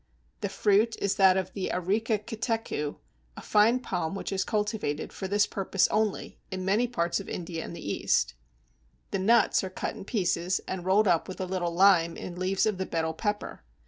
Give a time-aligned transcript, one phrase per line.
[0.39, 2.95] The fruit is that of Areca Catechu,
[3.37, 7.63] a fine palm which is cultivated, for this purpose only, in many parts of India
[7.63, 8.33] and the East.
[9.11, 12.65] The nuts are cut in pieces and rolled up with a little lime in leaves
[12.65, 13.63] of the Betel pepper.